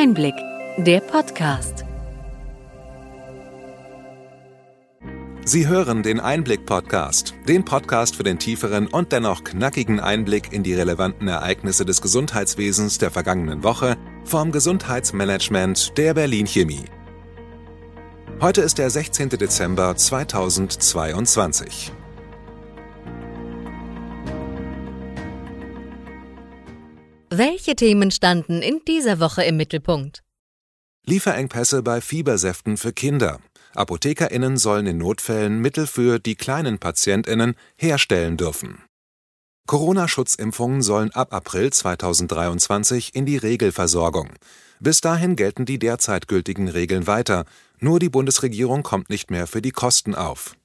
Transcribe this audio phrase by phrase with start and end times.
[0.00, 0.36] Einblick,
[0.76, 1.84] der Podcast.
[5.44, 10.74] Sie hören den Einblick-Podcast, den Podcast für den tieferen und dennoch knackigen Einblick in die
[10.74, 16.84] relevanten Ereignisse des Gesundheitswesens der vergangenen Woche vom Gesundheitsmanagement der Berlin Chemie.
[18.40, 19.30] Heute ist der 16.
[19.30, 21.90] Dezember 2022.
[27.30, 30.22] Welche Themen standen in dieser Woche im Mittelpunkt?
[31.04, 33.38] Lieferengpässe bei Fiebersäften für Kinder.
[33.74, 38.82] ApothekerInnen sollen in Notfällen Mittel für die kleinen PatientInnen herstellen dürfen.
[39.66, 44.30] Corona-Schutzimpfungen sollen ab April 2023 in die Regelversorgung.
[44.80, 47.44] Bis dahin gelten die derzeit gültigen Regeln weiter,
[47.78, 50.56] nur die Bundesregierung kommt nicht mehr für die Kosten auf.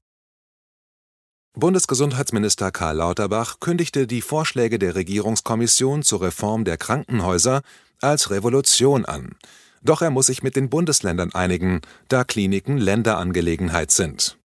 [1.56, 7.62] Bundesgesundheitsminister Karl Lauterbach kündigte die Vorschläge der Regierungskommission zur Reform der Krankenhäuser
[8.02, 9.36] als Revolution an.
[9.84, 14.40] Doch er muss sich mit den Bundesländern einigen, da Kliniken Länderangelegenheit sind.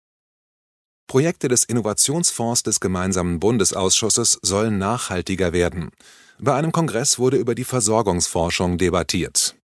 [1.06, 5.90] Projekte des Innovationsfonds des gemeinsamen Bundesausschusses sollen nachhaltiger werden.
[6.38, 9.56] Bei einem Kongress wurde über die Versorgungsforschung debattiert.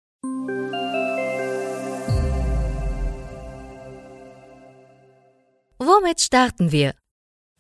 [5.79, 7.00] Womit starten wir?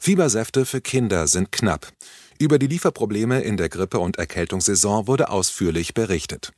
[0.03, 1.93] Fiebersäfte für Kinder sind knapp.
[2.39, 6.55] Über die Lieferprobleme in der Grippe- und Erkältungssaison wurde ausführlich berichtet.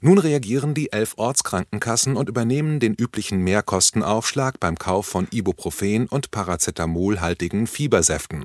[0.00, 6.30] Nun reagieren die elf Ortskrankenkassen und übernehmen den üblichen Mehrkostenaufschlag beim Kauf von Ibuprofen und
[6.30, 8.44] Paracetamolhaltigen Fiebersäften.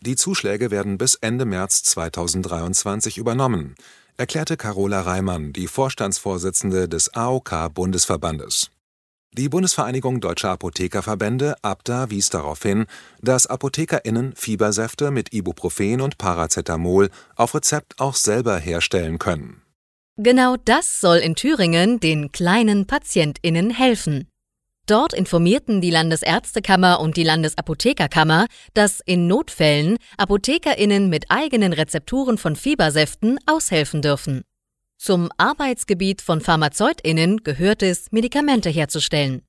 [0.00, 3.76] Die Zuschläge werden bis Ende März 2023 übernommen,
[4.18, 8.70] erklärte Carola Reimann, die Vorstandsvorsitzende des AOK-Bundesverbandes.
[9.32, 12.86] Die Bundesvereinigung Deutscher Apothekerverbände (ABDA) wies darauf hin,
[13.22, 19.62] dass ApothekerInnen Fiebersäfte mit Ibuprofen und Paracetamol auf Rezept auch selber herstellen können.
[20.16, 24.26] Genau das soll in Thüringen den kleinen PatientInnen helfen.
[24.86, 32.56] Dort informierten die Landesärztekammer und die Landesapothekerkammer, dass in Notfällen ApothekerInnen mit eigenen Rezepturen von
[32.56, 34.42] Fiebersäften aushelfen dürfen.
[35.02, 39.40] Zum Arbeitsgebiet von PharmazeutInnen gehört es, Medikamente herzustellen.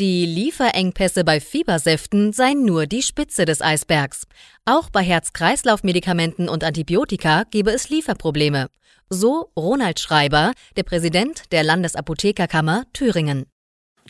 [0.00, 4.24] Die Lieferengpässe bei Fiebersäften seien nur die Spitze des Eisbergs.
[4.64, 8.70] Auch bei Herz-Kreislauf-Medikamenten und Antibiotika gebe es Lieferprobleme.
[9.08, 13.46] So Ronald Schreiber, der Präsident der Landesapothekerkammer Thüringen.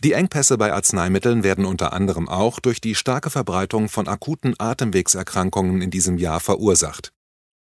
[0.03, 5.83] Die Engpässe bei Arzneimitteln werden unter anderem auch durch die starke Verbreitung von akuten Atemwegserkrankungen
[5.83, 7.11] in diesem Jahr verursacht.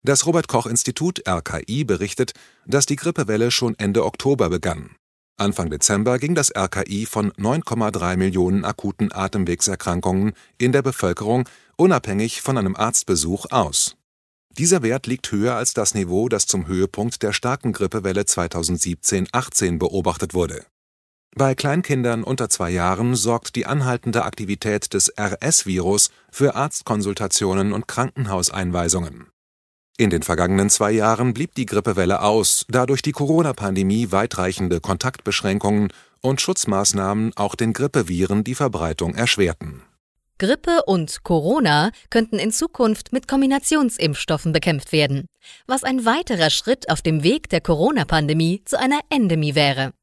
[0.05, 2.33] Das Robert Koch Institut RKI berichtet,
[2.65, 4.97] dass die Grippewelle schon Ende Oktober begann.
[5.37, 11.47] Anfang Dezember ging das RKI von 9,3 Millionen akuten Atemwegserkrankungen in der Bevölkerung
[11.77, 13.95] unabhängig von einem Arztbesuch aus.
[14.57, 20.33] Dieser Wert liegt höher als das Niveau, das zum Höhepunkt der starken Grippewelle 2017-18 beobachtet
[20.33, 20.65] wurde.
[21.35, 29.32] Bei Kleinkindern unter zwei Jahren sorgt die anhaltende Aktivität des RS-Virus für Arztkonsultationen und Krankenhauseinweisungen.
[29.95, 35.93] In den vergangenen zwei Jahren blieb die Grippewelle aus, da durch die Corona-Pandemie weitreichende Kontaktbeschränkungen
[36.19, 39.83] und Schutzmaßnahmen auch den Grippeviren die Verbreitung erschwerten.
[40.39, 45.27] Grippe und Corona könnten in Zukunft mit Kombinationsimpfstoffen bekämpft werden,
[45.67, 49.93] was ein weiterer Schritt auf dem Weg der Corona-Pandemie zu einer Endemie wäre.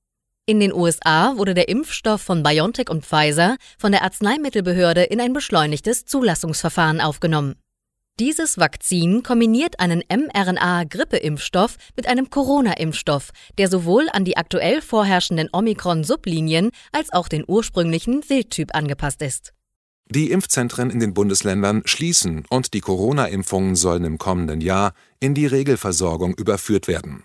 [0.46, 5.32] In den USA wurde der Impfstoff von BioNTech und Pfizer von der Arzneimittelbehörde in ein
[5.32, 7.56] beschleunigtes Zulassungsverfahren aufgenommen.
[8.18, 16.70] Dieses Vakzin kombiniert einen mRNA-Grippeimpfstoff mit einem Corona-Impfstoff, der sowohl an die aktuell vorherrschenden Omikron-Sublinien
[16.92, 19.52] als auch den ursprünglichen Wildtyp angepasst ist.
[20.10, 25.46] Die Impfzentren in den Bundesländern schließen und die Corona-Impfungen sollen im kommenden Jahr in die
[25.46, 27.22] Regelversorgung überführt werden.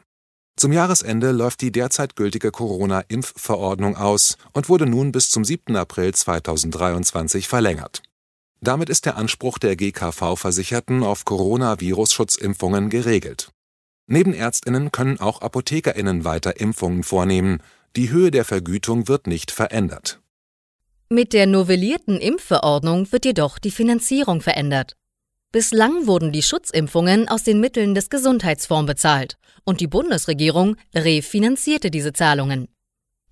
[0.55, 5.75] Zum Jahresende läuft die derzeit gültige Corona-Impfverordnung aus und wurde nun bis zum 7.
[5.75, 8.03] April 2023 verlängert.
[8.65, 13.51] Damit ist der Anspruch der GKV-Versicherten auf Coronavirus-Schutzimpfungen geregelt.
[14.07, 17.61] Neben Ärztinnen können auch Apothekerinnen weiter Impfungen vornehmen.
[17.95, 20.19] Die Höhe der Vergütung wird nicht verändert.
[21.09, 24.97] Mit der novellierten Impfverordnung wird jedoch die Finanzierung verändert.
[25.51, 32.13] Bislang wurden die Schutzimpfungen aus den Mitteln des Gesundheitsfonds bezahlt und die Bundesregierung refinanzierte diese
[32.13, 32.67] Zahlungen.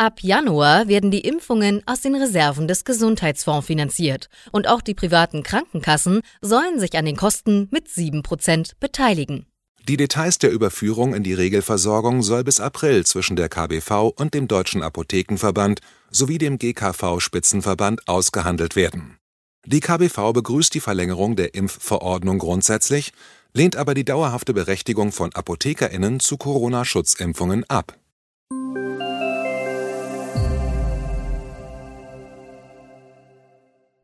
[0.03, 5.44] Ab Januar werden die Impfungen aus den Reserven des Gesundheitsfonds finanziert und auch die privaten
[5.44, 9.45] Krankenkassen sollen sich an den Kosten mit 7% beteiligen.
[9.88, 14.50] Die Details der Überführung in die Regelversorgung soll bis April zwischen der KBV und dem
[14.50, 15.79] Deutschen Apothekenverband
[16.11, 19.15] sowie dem GKV Spitzenverband ausgehandelt werden.
[19.65, 23.13] Die KBV begrüßt die Verlängerung der Impfverordnung grundsätzlich,
[23.53, 27.97] lehnt aber die dauerhafte Berechtigung von Apothekerinnen zu Corona-Schutzimpfungen ab.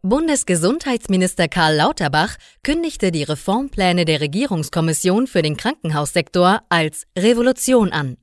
[0.09, 8.17] Bundesgesundheitsminister Karl Lauterbach kündigte die Reformpläne der Regierungskommission für den Krankenhaussektor als Revolution an.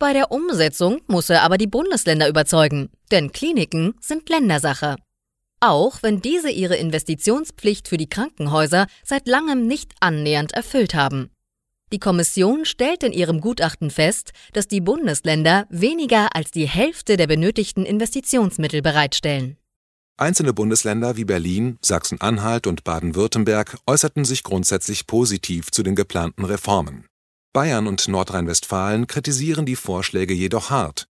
[0.00, 4.96] Bei der Umsetzung muss er aber die Bundesländer überzeugen, denn Kliniken sind Ländersache.
[5.60, 11.30] Auch wenn diese ihre Investitionspflicht für die Krankenhäuser seit langem nicht annähernd erfüllt haben.
[11.92, 17.28] Die Kommission stellt in ihrem Gutachten fest, dass die Bundesländer weniger als die Hälfte der
[17.28, 19.59] benötigten Investitionsmittel bereitstellen.
[20.20, 27.06] Einzelne Bundesländer wie Berlin, Sachsen-Anhalt und Baden-Württemberg äußerten sich grundsätzlich positiv zu den geplanten Reformen.
[27.54, 31.06] Bayern und Nordrhein-Westfalen kritisieren die Vorschläge jedoch hart.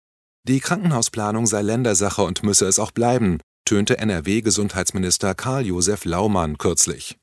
[0.46, 7.16] Die Krankenhausplanung sei Ländersache und müsse es auch bleiben, tönte NRW-Gesundheitsminister Karl-Josef Laumann kürzlich.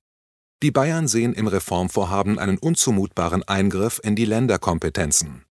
[0.62, 5.46] Die Bayern sehen im Reformvorhaben einen unzumutbaren Eingriff in die Länderkompetenzen.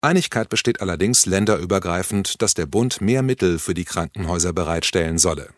[0.00, 5.50] Einigkeit besteht allerdings länderübergreifend, dass der Bund mehr Mittel für die Krankenhäuser bereitstellen solle.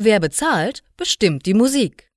[0.00, 2.08] Wer bezahlt, bestimmt die Musik.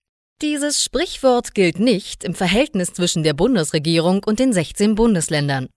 [0.44, 5.68] Dieses Sprichwort gilt nicht im Verhältnis zwischen der Bundesregierung und den 16 Bundesländern.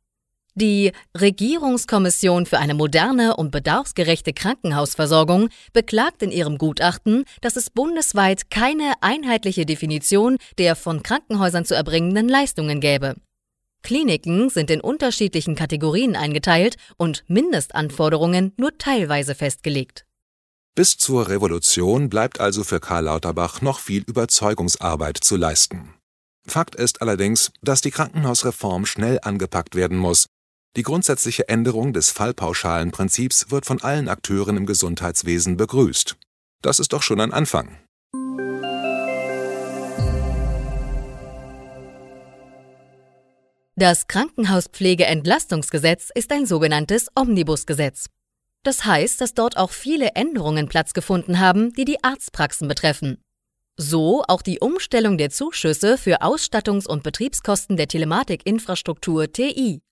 [0.54, 8.50] Die Regierungskommission für eine moderne und bedarfsgerechte Krankenhausversorgung beklagt in ihrem Gutachten, dass es bundesweit
[8.50, 13.14] keine einheitliche Definition der von Krankenhäusern zu erbringenden Leistungen gäbe.
[13.82, 20.04] Kliniken sind in unterschiedlichen Kategorien eingeteilt und Mindestanforderungen nur teilweise festgelegt.
[20.76, 25.94] Bis zur Revolution bleibt also für Karl Lauterbach noch viel Überzeugungsarbeit zu leisten.
[26.48, 30.26] Fakt ist allerdings, dass die Krankenhausreform schnell angepackt werden muss.
[30.76, 36.16] Die grundsätzliche Änderung des Fallpauschalenprinzips wird von allen Akteuren im Gesundheitswesen begrüßt.
[36.60, 37.78] Das ist doch schon ein Anfang.
[43.76, 48.06] Das Krankenhauspflegeentlastungsgesetz ist ein sogenanntes Omnibusgesetz.
[48.64, 53.18] Das heißt, dass dort auch viele Änderungen Platz gefunden haben, die die Arztpraxen betreffen.
[53.76, 59.82] So auch die Umstellung der Zuschüsse für Ausstattungs- und Betriebskosten der Telematikinfrastruktur TI.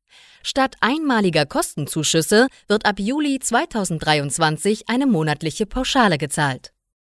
[0.42, 6.72] Statt einmaliger Kostenzuschüsse wird ab Juli 2023 eine monatliche Pauschale gezahlt.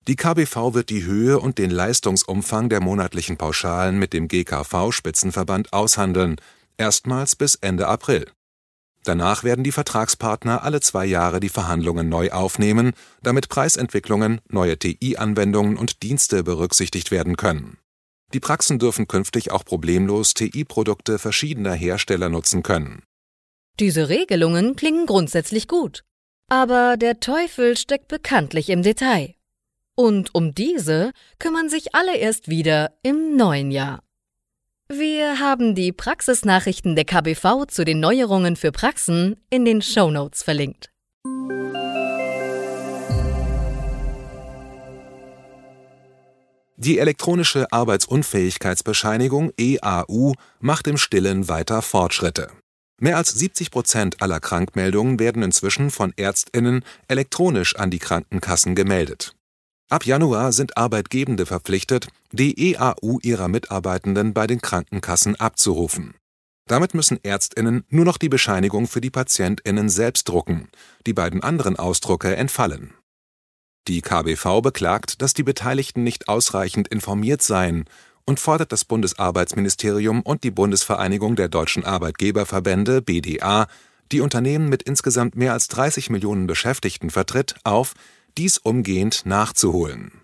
[0.09, 5.73] Die KBV wird die Höhe und den Leistungsumfang der monatlichen Pauschalen mit dem GKV Spitzenverband
[5.73, 6.37] aushandeln,
[6.76, 8.26] erstmals bis Ende April.
[9.06, 12.93] Danach werden die Vertragspartner alle zwei Jahre die Verhandlungen neu aufnehmen,
[13.23, 17.79] damit Preisentwicklungen, neue TI-Anwendungen und Dienste berücksichtigt werden können.
[18.35, 23.05] Die Praxen dürfen künftig auch problemlos TI-Produkte verschiedener Hersteller nutzen können.
[23.79, 26.02] Diese Regelungen klingen grundsätzlich gut.
[26.50, 29.35] Aber der Teufel steckt bekanntlich im Detail.
[29.97, 34.02] Und um diese kümmern sich alle erst wieder im neuen Jahr.
[34.88, 40.44] Wir haben die Praxisnachrichten der KBV zu den Neuerungen für Praxen in den Show Notes
[40.44, 40.93] verlinkt.
[46.77, 52.53] Die elektronische Arbeitsunfähigkeitsbescheinigung EAU macht im Stillen weiter Fortschritte.
[53.00, 59.36] Mehr als 70 Prozent aller Krankmeldungen werden inzwischen von Ärztinnen elektronisch an die Krankenkassen gemeldet.
[59.88, 66.15] Ab Januar sind Arbeitgebende verpflichtet, die EAU ihrer Mitarbeitenden bei den Krankenkassen abzurufen.
[66.67, 70.69] Damit müssen Ärztinnen nur noch die Bescheinigung für die Patientinnen selbst drucken,
[71.06, 72.95] die beiden anderen Ausdrucke entfallen.
[73.87, 77.85] Die KBV beklagt, dass die Beteiligten nicht ausreichend informiert seien
[78.25, 83.69] und fordert das Bundesarbeitsministerium und die Bundesvereinigung der deutschen Arbeitgeberverbände BDA,
[84.11, 87.95] die Unternehmen mit insgesamt mehr als 30 Millionen Beschäftigten vertritt, auf,
[88.38, 90.23] dies umgehend nachzuholen.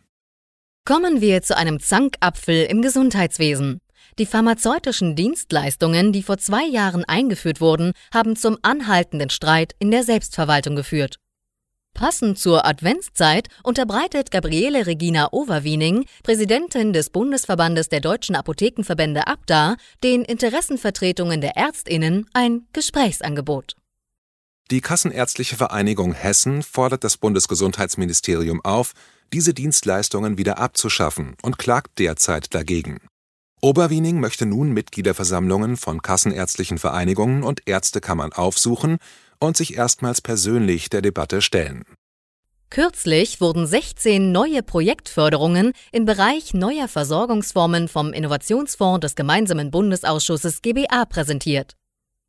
[0.85, 3.81] Kommen wir zu einem Zankapfel im Gesundheitswesen.
[4.19, 10.03] Die pharmazeutischen Dienstleistungen, die vor zwei Jahren eingeführt wurden, haben zum anhaltenden Streit in der
[10.03, 11.17] Selbstverwaltung geführt.
[11.95, 20.23] Passend zur Adventszeit unterbreitet Gabriele Regina Overwiening, Präsidentin des Bundesverbandes der deutschen Apothekenverbände Abda, den
[20.23, 23.77] Interessenvertretungen der Ärztinnen ein Gesprächsangebot.
[24.73, 28.93] Die Kassenärztliche Vereinigung Hessen fordert das Bundesgesundheitsministerium auf,
[29.31, 32.97] diese Dienstleistungen wieder abzuschaffen und klagt derzeit dagegen.
[33.61, 38.97] Oberwiening möchte nun Mitgliederversammlungen von kassenärztlichen Vereinigungen und Ärztekammern aufsuchen
[39.39, 41.85] und sich erstmals persönlich der Debatte stellen.
[42.71, 51.05] Kürzlich wurden 16 neue Projektförderungen im Bereich neuer Versorgungsformen vom Innovationsfonds des gemeinsamen Bundesausschusses GBA
[51.05, 51.77] präsentiert.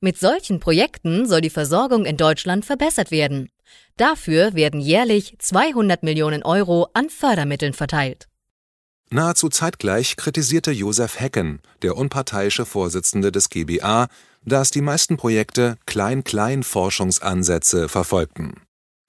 [0.04, 3.48] Mit solchen Projekten soll die Versorgung in Deutschland verbessert werden.
[3.96, 8.28] Dafür werden jährlich 200 Millionen Euro an Fördermitteln verteilt.
[9.12, 14.10] Nahezu zeitgleich kritisierte Josef Hecken, der unparteiische Vorsitzende des GBA,
[14.44, 18.56] dass die meisten Projekte Klein-Klein-Forschungsansätze verfolgten.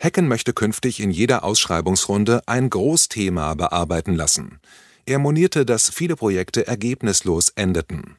[0.00, 4.60] Hecken möchte künftig in jeder Ausschreibungsrunde ein Großthema bearbeiten lassen.
[5.06, 8.16] Er monierte, dass viele Projekte ergebnislos endeten.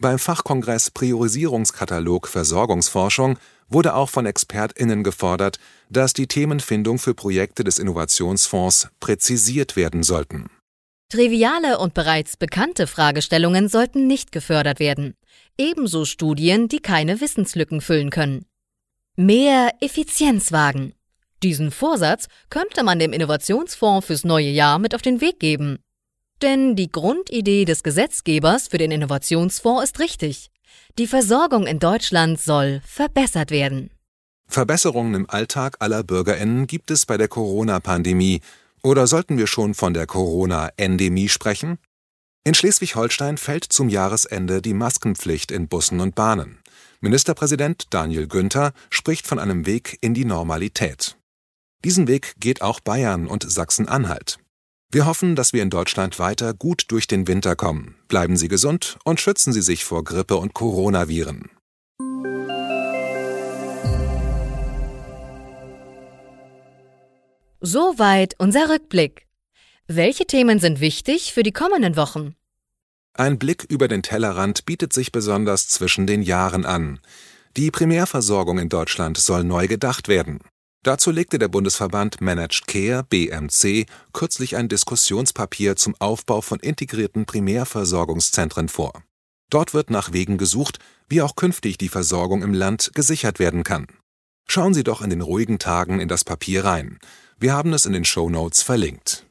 [0.00, 3.36] Beim Fachkongress Priorisierungskatalog Versorgungsforschung
[3.68, 5.58] wurde auch von ExpertInnen gefordert,
[5.90, 10.50] dass die Themenfindung für Projekte des Innovationsfonds präzisiert werden sollten.
[11.08, 15.14] Triviale und bereits bekannte Fragestellungen sollten nicht gefördert werden,
[15.58, 18.44] ebenso Studien, die keine Wissenslücken füllen können.
[19.16, 20.94] Mehr Effizienz wagen.
[21.42, 25.80] Diesen Vorsatz könnte man dem Innovationsfonds fürs neue Jahr mit auf den Weg geben.
[26.42, 30.50] Denn die Grundidee des Gesetzgebers für den Innovationsfonds ist richtig.
[30.98, 33.90] Die Versorgung in Deutschland soll verbessert werden.
[34.48, 38.40] Verbesserungen im Alltag aller Bürgerinnen gibt es bei der Corona-Pandemie.
[38.82, 41.78] Oder sollten wir schon von der Corona-Endemie sprechen?
[42.44, 46.58] In Schleswig-Holstein fällt zum Jahresende die Maskenpflicht in Bussen und Bahnen.
[47.00, 51.16] Ministerpräsident Daniel Günther spricht von einem Weg in die Normalität.
[51.84, 54.38] Diesen Weg geht auch Bayern und Sachsen-Anhalt.
[54.90, 57.96] Wir hoffen, dass wir in Deutschland weiter gut durch den Winter kommen.
[58.08, 61.50] Bleiben Sie gesund und schützen Sie sich vor Grippe und Coronaviren.
[67.60, 69.26] Soweit unser Rückblick.
[69.88, 72.34] Welche Themen sind wichtig für die kommenden Wochen?
[73.12, 77.00] Ein Blick über den Tellerrand bietet sich besonders zwischen den Jahren an.
[77.58, 80.40] Die Primärversorgung in Deutschland soll neu gedacht werden.
[80.84, 88.68] Dazu legte der Bundesverband Managed Care BMC kürzlich ein Diskussionspapier zum Aufbau von integrierten Primärversorgungszentren
[88.68, 89.02] vor.
[89.50, 93.86] Dort wird nach Wegen gesucht, wie auch künftig die Versorgung im Land gesichert werden kann.
[94.46, 96.98] Schauen Sie doch in den ruhigen Tagen in das Papier rein.
[97.38, 99.26] Wir haben es in den Show Notes verlinkt.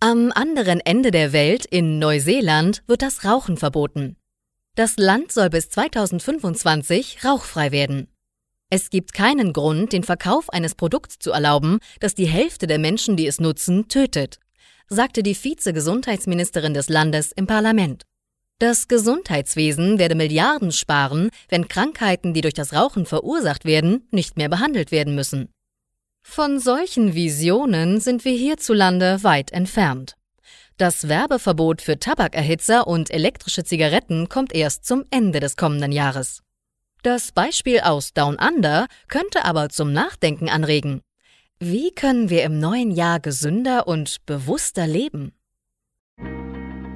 [0.00, 4.16] Am anderen Ende der Welt, in Neuseeland, wird das Rauchen verboten.
[4.76, 8.08] Das Land soll bis 2025 rauchfrei werden.
[8.72, 13.16] Es gibt keinen Grund, den Verkauf eines Produkts zu erlauben, das die Hälfte der Menschen,
[13.16, 14.38] die es nutzen, tötet,
[14.88, 18.04] sagte die Vize-Gesundheitsministerin des Landes im Parlament.
[18.60, 24.48] Das Gesundheitswesen werde Milliarden sparen, wenn Krankheiten, die durch das Rauchen verursacht werden, nicht mehr
[24.48, 25.48] behandelt werden müssen.
[26.22, 30.14] Von solchen Visionen sind wir hierzulande weit entfernt.
[30.76, 36.42] Das Werbeverbot für Tabakerhitzer und elektrische Zigaretten kommt erst zum Ende des kommenden Jahres.
[37.02, 41.00] Das Beispiel aus Down Under könnte aber zum Nachdenken anregen.
[41.58, 45.32] Wie können wir im neuen Jahr gesünder und bewusster leben?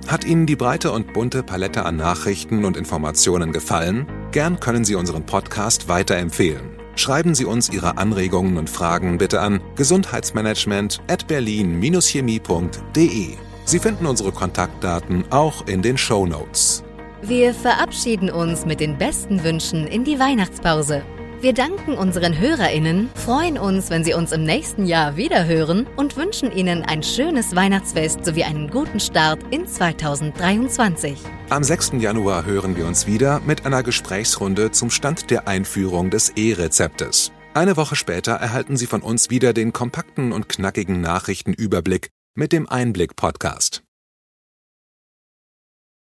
[0.06, 4.06] Hat Ihnen die breite und bunte Palette an Nachrichten und Informationen gefallen?
[4.32, 6.78] Gern können Sie unseren Podcast weiterempfehlen.
[6.96, 13.28] Schreiben Sie uns Ihre Anregungen und Fragen bitte an gesundheitsmanagement at berlin-chemie.de.
[13.64, 16.84] Sie finden unsere Kontaktdaten auch in den Show Notes.
[17.26, 21.02] Wir verabschieden uns mit den besten Wünschen in die Weihnachtspause.
[21.40, 26.52] Wir danken unseren HörerInnen, freuen uns, wenn Sie uns im nächsten Jahr wiederhören und wünschen
[26.52, 31.18] Ihnen ein schönes Weihnachtsfest sowie einen guten Start in 2023.
[31.48, 31.92] Am 6.
[31.94, 37.32] Januar hören wir uns wieder mit einer Gesprächsrunde zum Stand der Einführung des E-Rezeptes.
[37.54, 42.68] Eine Woche später erhalten Sie von uns wieder den kompakten und knackigen Nachrichtenüberblick mit dem
[42.68, 43.82] Einblick-Podcast.